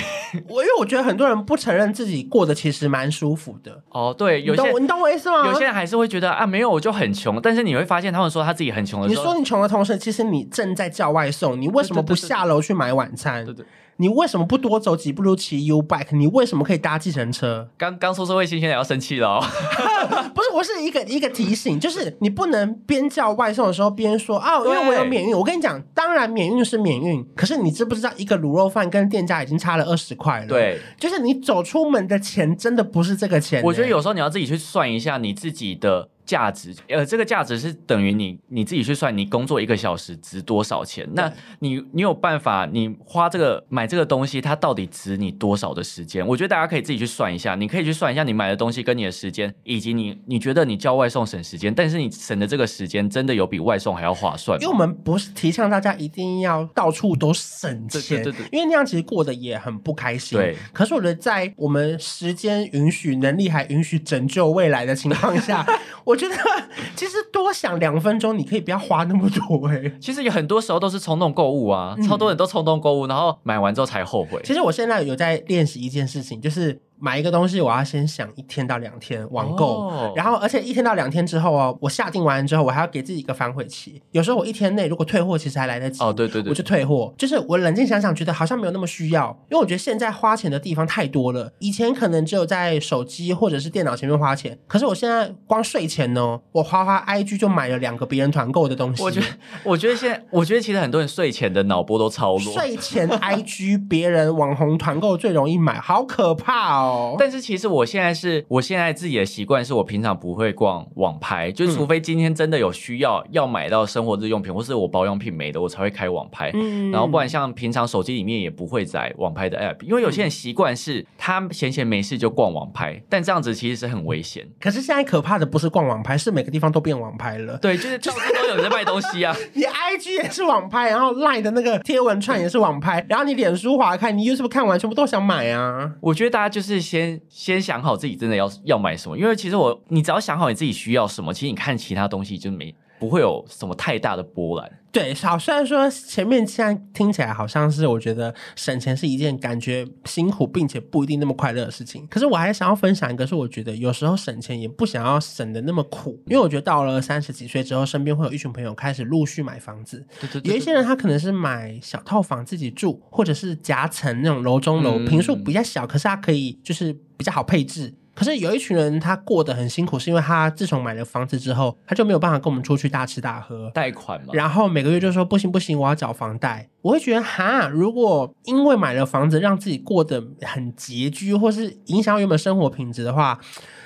[0.49, 3.83] 我因为我觉得很多人不承认自己过得其实蛮舒服的。
[3.91, 5.47] 哦，对，有些你懂我意思吗？
[5.47, 13.45] 有些人还是会觉得啊，没有我就很穷，但是你会发现他们说他自己很穷的时候，你说你穷的同时，其实你正在叫外送，你为什么不下楼去买晚餐？
[13.45, 16.17] 对对，你为什么不多走几步路骑 U bike？
[16.17, 17.69] 你为什么可以搭计程车？
[17.79, 19.45] 刚刚说社会新鲜人要生气了哦。
[20.35, 25.37] 不是，我是一个一个提醒，就是你不能边叫外送的时候边说啊，因为我有免运。
[25.37, 41.09] 我跟你讲，当然免运是免运，可是你知不知道一个卤肉饭跟店家已经差了二十块了？，对，就是你走出门的钱真的不是这个钱、我觉得欸有时候你要自己去算一下你自己的价值，呃，这个价值是等于你你自己去算，你工作一个小时值多少钱？
[41.15, 46.27] 那你你有办法，你花这个买这个东西，它到底值你多少的时间？
[46.27, 54.61] 我觉得大家可以自己去算一下，你可以去算一下你买的东西跟你的时间，以及你你觉得你叫外送省时间，但是你省的这个时间真的有比外送还要划算？
[54.61, 60.39] 因为我们不是提倡大家一定要到处都省钱，对对对对因为那样其实过得也很不开心。
[60.39, 65.67] 对，可是我觉得在我们时间允许、能力还允许拯救未来的情况下，
[66.05, 66.35] 我 觉得
[66.97, 74.41] 其实多想两分钟，你可以不要花那么多哎、其实有很多时候都是冲动购物啊，嗯超多人都冲动购物，然后买完之后才后悔。
[74.45, 84.01] 其实我现在有在练习一件事情，就是买一个东西，我要先想一天到两天网购，哦然后而且一天到两天之后哦，我下定完之后，我还要给自己一个反悔期。
[84.13, 87.13] 有时候我一天内如果退货，其实还来得及哦，对对对我就退货。
[87.19, 91.53] 就是我冷静想想，觉得好像没有那么需要，因为我觉得现在花钱的地方太多了。
[91.59, 99.03] 以前可能只有在手机或者是电脑前面花钱，可是我现在光睡前呢，我花花 IG 就买了两个别人团购的东西。
[99.03, 99.27] 我觉得，
[99.65, 102.53] 我觉得现在，我觉得其实很多人睡前的脑波都超弱。
[102.55, 106.84] 睡前 IG 别人网红团购最容易买，好可怕哦！
[107.19, 116.51] 但是其实我现在是，我现在自己的习惯是我平常不会逛网拍，嗯就是除非今天真的有需要要买到生活日用品，或是我保养品没的，我才会开网拍。
[116.55, 124.47] 嗯然后不然像平常手机里面也不会载网拍的 app，因为有些人习惯是他闲闲没事就逛网拍，但这样子其实是很危险。
[124.61, 127.59] 可是现在可怕的不是逛网拍，是每个地方都变网拍了。
[127.59, 129.35] 对，就是到处都有人在卖东西啊。
[129.55, 135.93] 你 IG 也是网拍，然后 Line 的那个贴文串也是网拍，然后你脸书划开，你 YouTube 看完全部都想买啊。
[136.01, 144.73] 我觉得大家就是是先先想好自己真的要要买什么，因为其实我你只要想好你自己需要什么，其实你看其他东西就没不会有什么太大的波澜。
[144.91, 167.93] 对，好，虽然说前面现在听起来好像是我觉得省钱是一件感觉辛苦并且不一定那么快乐的事情，可是我还想要分享一个，是我觉得有时候省钱也不想要省的那么苦，因为我觉得到了三十几岁之后，身边会有一群朋友开始陆续买房子，对对对有一些人他可能是买小套房自己住，或者是夹层那种楼中楼，嗯平数比较小，可是他可以就是比较好配置。
[168.15, 173.71] 可是有一群人他过得很辛苦，是因为他自从买了房子之后，他就没有办法跟我们出去大吃大喝。
[173.75, 176.69] 贷款嘛，然后每个月就说不行不行，我要找房贷。
[176.81, 183.41] 我会觉得哈，如果因为买了房子让自己过得很拮据，或是影响原本生活品质的话，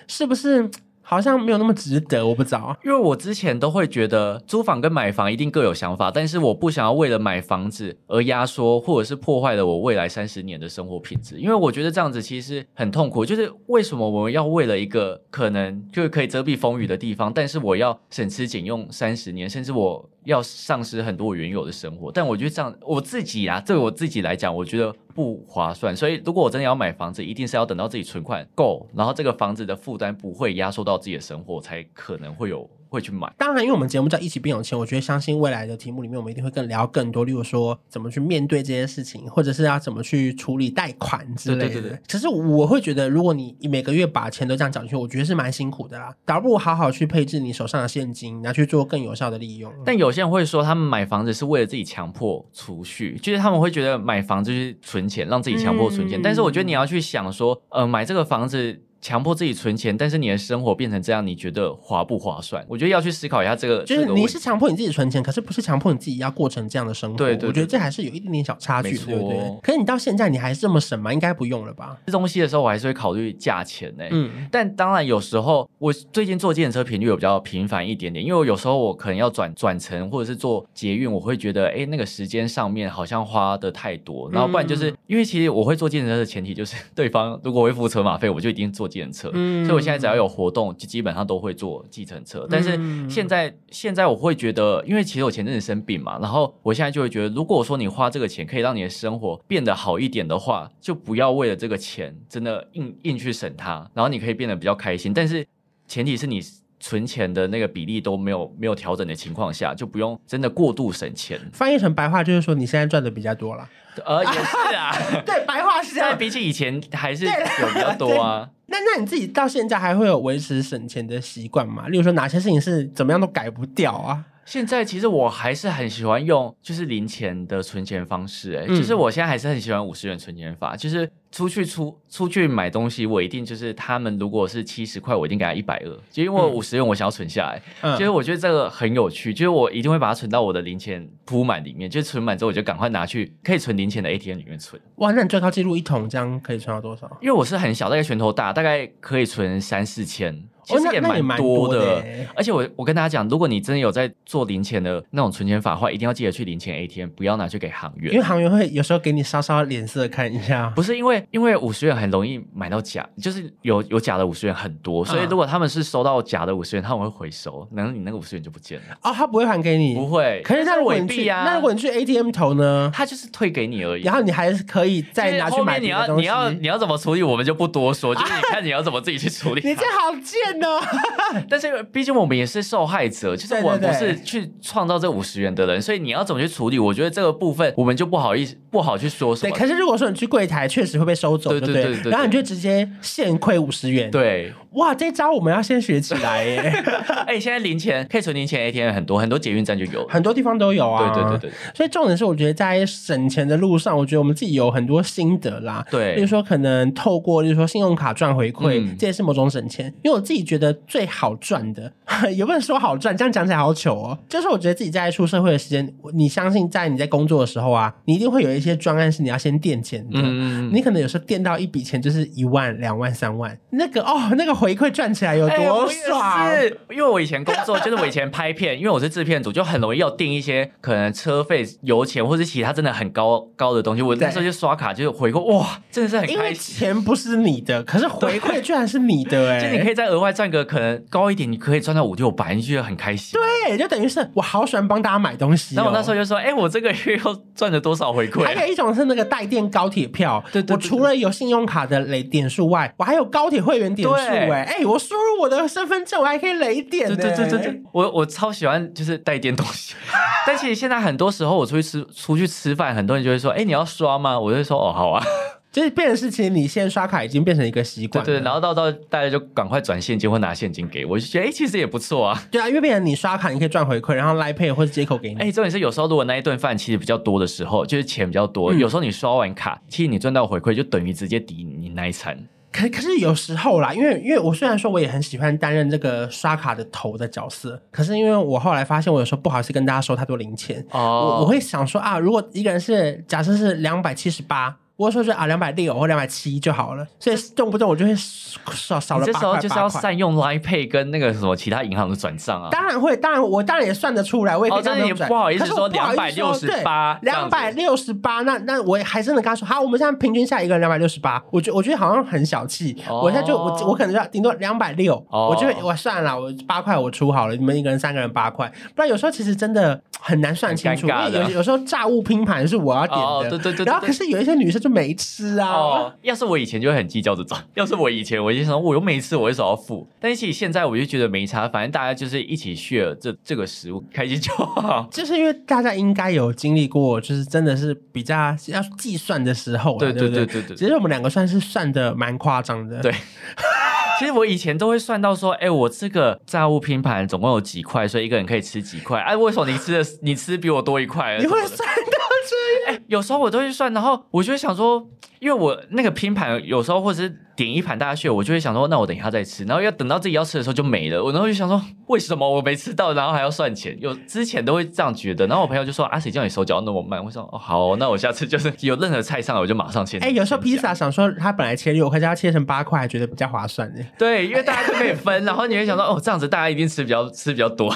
[0.07, 0.71] 是不是
[1.11, 2.27] 好像没有那么值得？
[2.27, 2.77] 我不知道。
[2.85, 13.25] 因为我之前都会觉得租房跟买房一定各有想法，但是我不想要为了买房子而压缩或者是破坏了我未来三十年的生活品质，因为我觉得这样子其实很痛苦。
[13.25, 22.13] 就是为什么我们要为了一个可能就是可以遮蔽风雨的地方，但是我要省吃俭用三十年，甚至我要丧失很多我原有的生活？
[22.13, 25.97] 但我觉得这样我自己啊，对我自己来讲，我觉得不划算。
[25.97, 33.33] 所以如果我真的要买房子，一定是要等到自己存款够，然后这个房子的负担不会压缩到自己的生活，才可能会有会去买。
[33.39, 41.65] 当然，因为我们节目叫一起变有钱，我觉得相信未来的题目里面，我们一定会更聊更多，例如说怎么去面对这些事情，或者是要怎么去处理贷款之类的。
[41.67, 46.15] 对对对对其实我会觉得，如果你每个月把钱都这样缴进去，我觉得是蛮辛苦的啦。
[46.25, 49.73] 倒不如好好去配置你手上的现金，拿去做更有效的利用。
[49.85, 56.19] 但有些人会说，他们买房子是为了自己强迫储蓄，就是他们会觉得买房子就是存钱，让自己强迫存钱。
[56.21, 62.65] 嗯但是我觉得你要去想说，呃，买这个房子强迫自己存钱，但是你的生活变成这样，你觉得划不划算？
[62.69, 63.85] 我觉得要去思考一下这个。
[63.85, 67.17] 就是你是强迫你自己存钱，可是不是强迫你自己要过成这样的生活。
[67.17, 69.39] 对对对我觉得这还是有一点点小差距，对不对？
[69.63, 71.13] 可是你到现在你还是这么省吗？
[71.13, 71.97] 应该不用了吧？
[72.07, 92.47] 吃东西的时候，我还是会考虑价钱呢、嗯，但当然，有时候我最近坐计程车频率有比较频繁一点点，因为我有时候我可能要转转乘或者是坐捷运，我会觉得哎，那个时间上面好像花的太多，然后不然就是、因为其实我会坐计程车的前提就是对方如果会付车马费，我就一定坐计程车，嗯所以我现在只要有活动，就基本上都会坐计程车。
[92.51, 105.13] 但是嗯现在现在我会觉得，因为其实我前阵子生病嘛，然后我现在就会觉得，如果说你花这个钱可以让你的生活变得好一点的话，就不要为了这个钱真的硬硬去省它，然后你可以变得比较开心。
[105.13, 105.47] 但是
[105.87, 106.41] 前提是你
[106.81, 111.41] 存钱的那个比例都没有没有调整的情况下，就不用真的过度省钱。
[111.53, 113.69] 翻译成白话就是说你现在赚的比较多了。
[114.07, 114.93] 呃，也是啊，
[115.27, 116.09] 对，白话是这样。
[116.09, 117.33] 现在比起以前还是有
[117.75, 118.49] 比较多啊。
[118.71, 121.89] 那那你自己到现在还会有维持省钱的习惯吗？
[121.89, 124.25] 例如说哪些事情是怎么样都改不掉啊？
[124.45, 144.81] 现在其实我还是很喜欢用就是零钱的存钱方式、欸，哎、嗯就是我现在还是很喜欢五十元存钱法，就是出去出出去买东西，我一定就是他们如果是七十块，我一定给他一百二，就因为五十元我想要存下来，嗯就是我觉得这个很有趣，就是我一定会把它存到我的零钱铺满里面，就存满之后我就赶快拿去可以存零钱的 ATM 里面存。
[144.97, 147.07] 哇，那你最高纪录一桶这样可以存到多少？
[147.21, 150.45] 因为我是很小，大概拳头大，大概可以存三四千。
[150.65, 158.23] 其实也蛮多多的欸而且我我跟大家讲，如果你真的有在做零钱的那种存钱法的话，一定要记得去零钱 ATM，不要拿去给行员因为。
[158.23, 160.71] 行员会有时候给你稍稍脸色看一下。
[160.77, 168.97] 不是因为，因为五十元很容易买到假，就是有有假的五十元很多，所以嗯如果他们是收到假的五十元，他们会回收，然后你那个五十元就不见了。
[169.03, 172.91] 哦，他不会还给你，不会，可是那如果你去，伪币啊，那如果你去 ATM 投呢？
[172.95, 174.03] 他就是退给你而已。
[174.03, 176.21] 然后你还是可以再拿去买你要买别的东西。
[176.23, 179.61] 你要你要怎么处理，我们就不多说，就是你看你要怎么自己去处理。
[179.69, 180.81] 你这好贱哦！
[181.49, 186.79] 但是毕竟我们也是受害者，就是我们不是去创造这五十元的人，所以你要怎么去处理？
[186.79, 189.57] 我觉得这个部分我们就不好意思不好去说什对，么。
[189.57, 196.59] 可是如果说你去柜台，确实会被收走，对对不对然后你就直接现亏五十元。，对，哇，这招我们要先学起来耶！
[197.27, 200.07] 哎，现在零钱可以存零钱 ATM 很多，很多捷运站就有。
[200.09, 201.13] 很多地方都有啊。
[201.13, 205.85] 对对对对所以重点是，我觉得在省钱的路上，我觉得我们自己有很多心得啦。
[205.91, 209.87] 对例如说，可能透过，例如说信用卡赚回馈，嗯这也是某种省钱。
[210.03, 211.91] 因为我自己觉得最好赚的，
[212.35, 214.19] 也不能说好赚，这样讲起来好糗哦。
[214.29, 220.19] 就是我觉得自己在出社会的时间，你相信在你在工作的时候啊，你一定会有一些专案是你要先垫钱的。
[220.23, 226.51] 嗯，你可能有时候垫到一笔钱就是一万、两万、三万，那个哦，那个回馈赚起来有多爽！
[226.51, 234.03] 是，因为我以前工作就是我以前拍片，因为我是制片组，就很容易要订一些可能车费、油钱或者其他真的很高高的东西。
[234.03, 236.55] 我那时候就刷卡，就是回馈，哇，真的是很因为。
[236.59, 243.39] 钱不是你的，可是回馈居然是你的哎、 就你可以再额外赚个可能高一点，你可以赚到五六百，你就觉得很开心。
[243.39, 243.49] 对。
[243.69, 245.77] 对，就等于是我好喜欢帮大家买东西、哦。
[245.77, 248.45] 然后我那时候就说，哎、我这个月又赚了多少回馈？
[248.45, 257.17] 还有一种是那个带电高铁票，对对对我除了有信用卡的累点数外，我还有高铁会员点数对哎、哎、我输入我的身份证，我还可以累点、对。
[257.17, 259.95] 对对对对，我我超喜欢就是带电东西，
[260.47, 264.39] 但其实现在很多时候我出去吃出去吃饭，很多人就会说，哎、你要刷吗？
[264.39, 265.23] 我就会说，哦，好啊，
[265.71, 272.43] 就是变成是其实你现在刷卡已经变成一个习惯了，对对，然后到到大家就赶快转现金或拿现金给我，我就觉得，哎、其实也不错啊。
[272.51, 275.41] 对啊，因为变成你刷卡你可以赚回馈，然后来 pay 或者接口给你。
[275.41, 282.39] 哎、重点是有时候如果那一顿饭其实比较多的时候，就是钱比较多，嗯有时候你刷完卡，其实你赚到回馈就等于直接抵你那一餐。
[282.73, 294.77] 可可是有时候啦，因为因为我虽然说我也很喜欢担任这个刷卡的头的角色，可是因为我后来发现我有时候不好意思跟大家收太多零钱，哦我我会想说啊，如果一个人是假设是两百七十八。
[294.99, 299.89] 我说是啊，两百六或两百七就好了，所以动不动我就会少少了八块时候就是要。
[299.89, 302.69] 善用 Line Pay 跟那个什么其他银行的转账啊。
[302.71, 313.21] 当然会，当然我当然也算得出来，我也可以哦真的你这样转不好意思说可是我不好意思说对268这样两百六十八，那那我还真的跟他说，好，我们现在平均下一个人两百六十八，我觉我觉得好像很小气，哦。
[313.23, 325.69] 我现在就我我可能要顶多两百六，哦我就会我算了，我八块我出好了，你们一个人三个人八块，不然有时候其实真的很难算清楚，因为有有时候炸物拼盘是我要点的，哦对对对对然后可是有一些女生就没吃啊。
[325.71, 330.07] 哦，要是我以前就会很计较这种， 要是我以前我就想我又没吃，我为什么要付？
[330.21, 335.09] 但是其实现在我就觉得没差，反正大家就是一起 share 这这个食物，开心就好。
[335.11, 340.69] 就是因为大家应该有经历过，就是真的是比较要计算的时候啊，对对不对对对。
[340.69, 343.13] 对只是我们两个算是算的蛮夸张的，对
[344.19, 349.21] 其实我以前都会算到说，哎、我这个炸物拼盘总共有几块，所以一个人可以吃几块。
[349.21, 351.39] 哎、为什么你吃的你吃比我多一块？
[351.39, 352.99] 你会算到这样。
[352.99, 363.99] 哎、有时候我都会算，然后我就会想说，因为我那个拼盘有时候或者是点一盘大家去，我就会想说，那我等一下再吃，然后要等到自己要吃的时候就没了，我然后就想说，为什么我没吃到，然后还要算钱？
[364.01, 367.23] 有之前都会这样觉得，然后我朋友就说，啊，谁叫你手脚那么慢？
[367.25, 370.19] 我说，哦，好哦那我下次就是有任何菜上来我就马上切。
[370.19, 374.01] 哎、有时候披萨想说它本来切六块，叫它切成八块，还觉得比较划算呢。
[374.17, 377.93] 对，因为大家都可以分，然后你会想说，哦，这样子大家一定吃比较 吃比较多。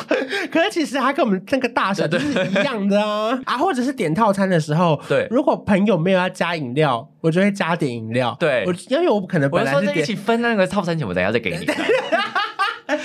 [0.50, 3.56] 可是其实它跟我们那个大小 都是一样的啊啊！
[3.56, 8.36] 或者是点套餐的时候，对如果朋友没有要加饮料，我就会加点饮料。
[8.40, 11.66] 对我因为我可能本来是点起分那个套餐钱，我等一下再给你。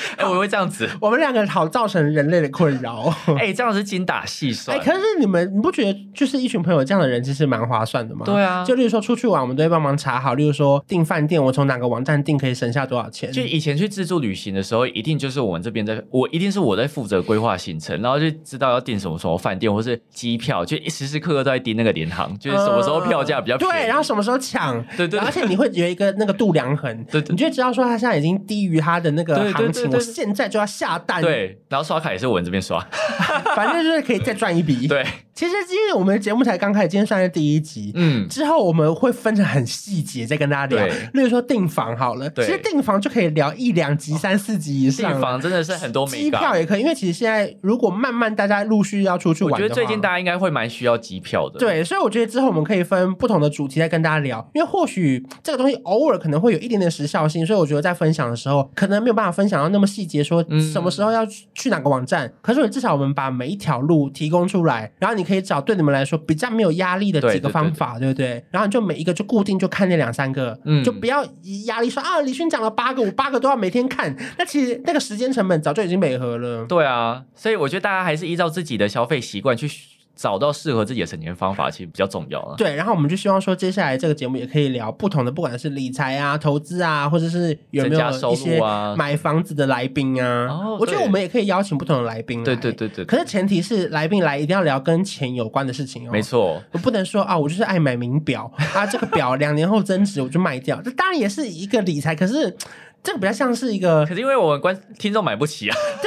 [0.17, 0.87] 哎、我会这样子。
[0.99, 3.13] 我们两个好造成人类的困扰。
[3.39, 4.95] 哎、这样是精打细算哎、算。
[4.95, 8.25] 可是你们你不觉得就是一群朋友这样的人其实蛮划算的吗？
[8.25, 13.31] 对啊就例如说出去玩，我们都会帮忙查好，例如说订饭店，我从哪个网站订可以省下多少钱？
[13.31, 23.73] 就以前去自助旅行的时候，一定就是我们这边在，我一定是我在负责规划行程，然后就知道要订什么什么饭店或是机票，就时时刻刻都在盯那个联航，就是什么时候票价比较便宜。
[23.73, 24.81] 对，然后什么时候抢？
[24.97, 32.79] 对对对而且你会有一个那个度量衡，对对你就知道说他现在已经低于他的那个对对行我现在就要下单。，对，然后刷卡也是我们这边刷。
[33.55, 34.87] 反正就是可以再赚一笔。
[34.87, 35.05] 对，
[35.37, 40.87] 其实因为我们的节目才刚开始，今天算是第一集，嗯，之后我们会分成很细节再跟大家聊。
[41.13, 45.11] 例如说订房好了，其实订房就可以聊一两集、三四集以上。
[45.11, 46.57] 订房真的是很多美机票。
[46.57, 62.33] 也可以，因为其实现在如果慢慢大家陆续要出去玩我觉得最近大家应该会蛮需要机票的。，对，所以我觉得之后我们可以分不同的主题再跟大家聊，因为或许这个东西偶尔可能会有一点点时效性，所以我觉得在分享的时候可能没有办法分享到那么细节，说嗯什么时候要去去哪个网站。
[62.41, 68.43] 可是至少我们把每一条路提供出来，然后你可以找对你们来说比较没有压力的几个方法，对不对？
[68.49, 76.65] 然后你就每一个就固定就看那两三个，嗯就不要以压力说啊，李迅讲了八个，我八个都要每天看，那其实那个时间成本早就已经美合了。
[76.65, 79.69] 对啊，所以我觉得大家还是依照自己的消费习惯去
[80.17, 82.55] 找到适合自己的省钱方法，其实比较重要了。
[82.57, 88.59] 对，然后我们就希望说，接下来这个节目也可以聊不同的，不管是理财啊、投资啊，或者是有没有一些
[88.97, 90.47] 买房子的来宾啊。
[90.49, 92.45] 哦我觉得我们也可以邀请不同的来宾来。
[92.45, 96.11] 对对对对，可是前提是来宾来一定要聊跟钱有关的事情哦。
[96.11, 96.21] 没。
[96.27, 102.53] 错，我不能说啊，我就是爱买名表啊，这个表 两年后增值我就卖掉，这当然也是一个理财，可是
[103.01, 105.77] 这个比较像是一个可是因为我们观听众买不起啊，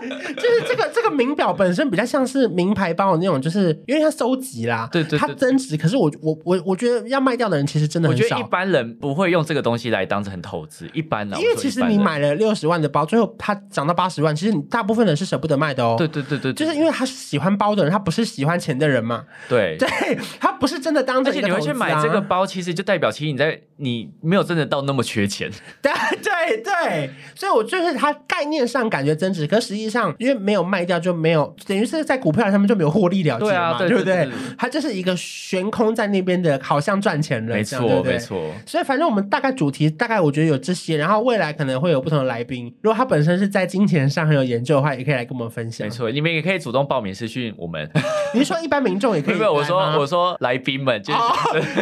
[0.36, 5.76] 就是这个这个名表本身比较像是名牌包的那种，就是因为它收集啦，对对对它增值。
[5.76, 8.50] 可是我我我我觉得要卖掉的人其实真的很少我觉得一。
[8.50, 15.94] 般人不会用这个东西来当成投资，一般呢，因为其实你买了六十万的包，最后它涨到八十万，其实你大部分人是舍不得卖的哦。
[15.96, 19.24] 对，对对对，就是因为他是喜欢包的人，他不是喜欢钱的人嘛。
[19.48, 19.76] 对。
[19.78, 25.50] 对他不是真的当而且你会去买这个，包，其实就代表其实你在你没有真的到那么缺钱，
[25.82, 25.92] 对
[26.22, 34.34] 对对，所以我就是它概念上感觉增值，可实际上因为没有卖掉就没有，等于是在股票上面就没有获利了结嘛，对啊对不对对对对？
[34.56, 38.52] 它就是一个悬空在那边的，好像赚钱了，没错没错。
[38.64, 45.86] 所以反正我们大概主题大概我觉得有这些，然后未来可能会有不同的来宾，如果他本身是在金钱上很有研究的话，也可以来跟我们分享。
[45.86, 47.90] 没，错，你们也可以主动报名私讯我们。
[48.32, 51.32] 你是说一般民众也可以 没有，我说我说来宾们，就是、哦，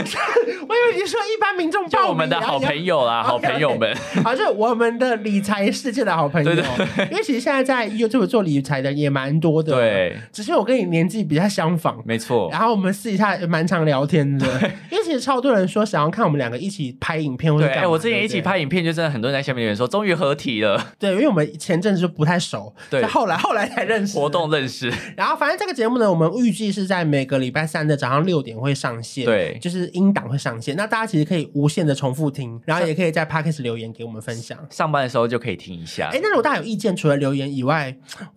[0.78, 2.98] 我以为你说一般民众报就我们的好朋友。
[3.04, 3.94] 啦，好朋友们。
[4.22, 12.48] 好，就是我们的理财世界的好朋友，对对因为其实现在在 YouTube 做理财的也蛮多的，，对，只是我跟你年纪比较相仿，没错。
[12.50, 14.46] 然后我们私底下也蛮常聊天的，
[14.90, 24.28] 因为其实超多人说想要看我们两个一起拍影片或者对，哎、我之前一起拍影片，就真的很多人在下面留言说，终于合体了，对，因为我们前阵子就不太熟，对就后来后来才认识活。
[24.28, 24.92] 动认识。
[25.16, 30.67] 然后反正这个节目呢，我们预计是在每个礼拜三的早上六点会上线，对就是音档会上线。
[30.76, 34.58] 那大家其实可以无限的重复听，然后也可以在 Podcast 留言给我们分享。
[34.70, 36.20] 上班的时候就可以听一下哎，。
[36.22, 37.94] 那如果大家有意见，除了留言以外，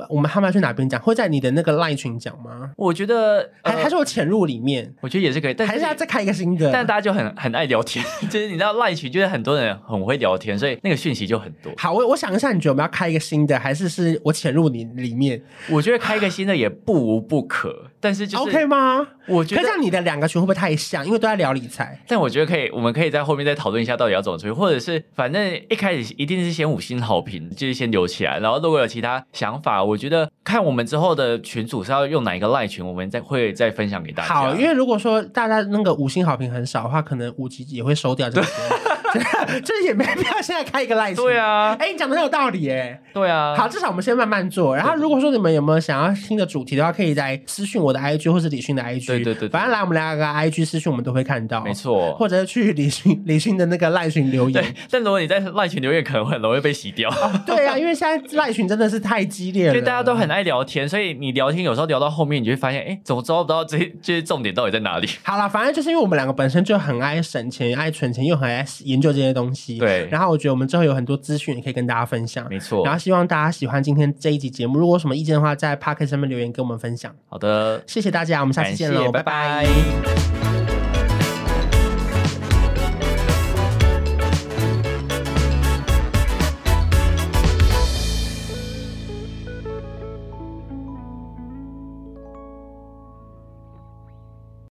[0.09, 1.01] 我们他们要去哪边讲？
[1.01, 2.71] 会在你的那个 Line 群讲吗？
[2.77, 4.93] 我觉得，还、呃还是我潜入里面？
[5.01, 6.71] 我觉得也是可以，但还是要再开一个新的？
[6.71, 11.71] 但大家就很很爱聊天， 就是你知道 line 群，就是很多人很会聊天，所以那个讯息就很多。
[11.77, 19.07] 好，我我想一下，你觉得我们要开一个新的，还是是我潜入你里面我觉得开一个新的也不无不可，但是就是 OK 吗？
[19.31, 21.05] 我觉得可这样你的两个群会不会太像？
[21.05, 21.99] 因为都在聊理财。
[22.07, 34.33] 但我觉得可以，我们可以在后面再讨论一下到底要怎么处理，或者是反正一开始一定是先五星好评，就是先留起来，然后如果有其他想法，我觉得看我们之后的群主是要用哪一个赖群，我们再会再分享给大家。
[34.33, 38.75] 好，因为如果说大家那个五星好评很少的话，可能五级也会收掉这个节目，
[39.63, 41.15] 就是也没必要现在开一个 live。
[41.15, 42.99] 对，啊，哎，你讲的很有道理哎。
[43.13, 44.75] 对啊，好，至少我们先慢慢做。
[44.75, 49.07] 然后，如果说你们有没有想要听的主题的话，可以在私讯我的 IG 或是李迅的 IG。
[49.07, 51.61] 对对对对反正来我们两个 IG 私讯，我们都会看到。
[51.61, 51.73] 没。
[51.73, 52.13] 错。
[52.15, 57.09] 或者去李迅李迅的那个赖群留对言。，但如果你在赖群留言，可能会很容易被洗掉。
[57.45, 65.09] 对啊，因为现在赖群真的是太激烈了，因为大家都很爱聊天，所以你聊天有时候聊到后面，你就会发现，哎，怎么抓不到这些这些重点到底在哪里？
[65.23, 69.79] 好了，反正就是因为我们两个本身就很爱省钱、爱存钱，又很爱研究这些东西。
[69.79, 72.47] 对然后我觉得我们之后有很多资讯也可以跟大家分享。
[72.49, 72.93] 没错然。
[72.93, 77.13] 后希望大家喜欢今天这一集节目，如果有什么意见的话，在 p o c k e t 上面留言跟我们分享。
[77.27, 80.50] 好的，谢谢大家，我们下期见喽，拜拜